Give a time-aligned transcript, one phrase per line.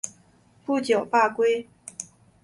[0.65, 1.67] 不久罢归。